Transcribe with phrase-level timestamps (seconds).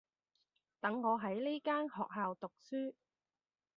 [0.79, 2.95] 等我喺呢間學校讀書